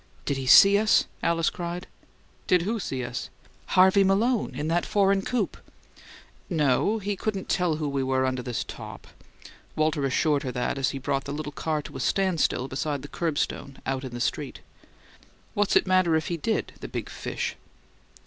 "Did 0.25 0.35
he 0.37 0.47
SEE 0.47 0.79
us?" 0.79 1.05
Alice 1.21 1.51
cried. 1.51 1.85
"Did 2.47 2.63
who 2.63 2.79
see 2.79 3.03
us?" 3.03 3.29
"Harvey 3.77 4.03
Malone 4.03 4.49
in 4.55 4.67
that 4.67 4.83
foreign 4.83 5.21
coupe." 5.21 5.57
"No; 6.49 6.97
he 6.97 7.15
couldn't 7.15 7.47
tell 7.49 7.75
who 7.75 7.87
we 7.87 8.01
were 8.01 8.25
under 8.25 8.41
this 8.41 8.63
top," 8.63 9.05
Walter 9.75 10.03
assured 10.03 10.41
her 10.41 10.57
as 10.75 10.89
he 10.89 10.97
brought 10.97 11.25
the 11.25 11.31
little 11.33 11.51
car 11.51 11.83
to 11.83 11.95
a 11.97 11.99
standstill 11.99 12.67
beside 12.67 13.03
the 13.03 13.07
curbstone, 13.09 13.77
out 13.85 14.03
in 14.03 14.15
the 14.15 14.19
street. 14.19 14.61
"What's 15.53 15.75
it 15.75 15.85
matter 15.85 16.15
if 16.15 16.29
he 16.29 16.37
did, 16.37 16.73
the 16.79 16.87
big 16.87 17.07
fish?" 17.07 17.55